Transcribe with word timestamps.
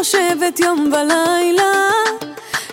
חושבת 0.00 0.60
יום 0.60 0.92
ולילה 0.92 1.72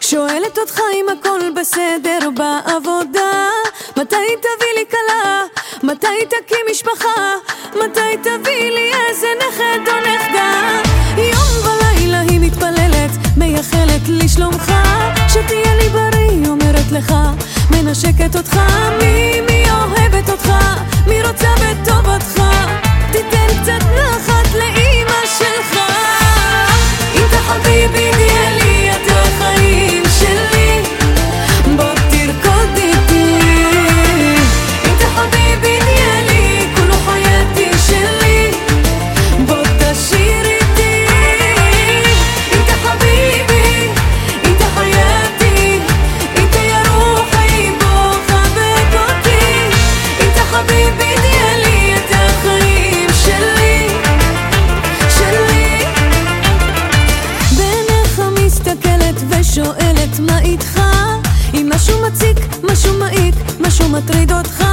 שואלת 0.02 0.57
אותך 0.57 0.82
אם 0.93 1.05
הכל 1.10 1.39
בסדר 1.56 2.19
בעבודה 2.36 3.50
מתי 3.97 4.15
תביא 4.42 4.74
לי 4.75 4.86
כלה? 4.92 5.43
מתי 5.83 6.25
תקים 6.29 6.66
משפחה? 6.71 7.33
מתי 7.75 8.18
תביא 8.21 8.71
לי 8.71 8.92
איזה 9.10 9.28
נכד 9.39 9.88
או 9.88 9.93
נכדה? 10.00 10.82
יום 11.18 11.66
ולילה 11.66 12.19
היא 12.19 12.39
מתפללת, 12.39 13.11
מייחלת 13.38 14.02
לשלומך 14.07 14.71
שתהיה 15.28 15.75
לי 15.75 15.89
בריא, 15.89 16.50
אומרת 16.50 16.91
לך, 16.91 17.14
מנשקת 17.71 18.36
אותך 18.36 18.60
ממך 19.02 19.46
ושואלת 59.58 60.19
מה 60.19 60.39
איתך? 60.39 60.80
אם 61.53 61.69
משהו 61.75 62.02
מציק, 62.08 62.38
משהו 62.63 62.94
מעיק, 63.00 63.36
משהו 63.59 63.89
מטריד 63.89 64.31
אותך 64.31 64.66